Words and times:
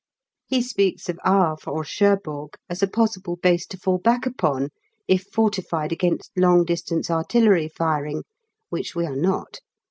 He 0.47 0.63
speaks 0.63 1.09
of 1.09 1.19
Havre 1.23 1.69
or 1.69 1.83
Cherbourg 1.83 2.57
as 2.67 2.81
a 2.81 2.87
possible 2.87 3.35
base 3.35 3.67
to 3.67 3.77
fall 3.77 3.99
back 3.99 4.25
upon, 4.25 4.69
if 5.07 5.25
fortified 5.31 5.91
against 5.91 6.31
long 6.35 6.65
distance 6.65 7.11
artillery 7.11 7.67
firing, 7.67 8.23
which 8.69 8.95
we 8.95 9.05
are 9.05 9.15
not. 9.15 9.59